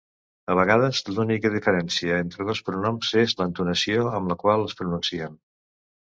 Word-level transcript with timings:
A 0.51 0.53
vegades, 0.59 0.99
l'única 1.17 1.49
diferència 1.55 2.15
entre 2.21 2.47
dos 2.47 2.61
pronoms 2.69 3.11
és 3.25 3.35
l'entonació 3.41 4.07
amb 4.21 4.33
la 4.33 4.39
qual 4.45 4.65
es 4.71 4.75
pronuncien. 4.81 5.37